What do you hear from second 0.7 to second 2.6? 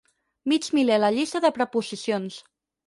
miler a la llista de preposicions.